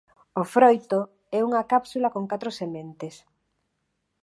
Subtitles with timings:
[0.41, 0.99] O froito
[1.37, 3.15] é unha cápsula con catro sementes.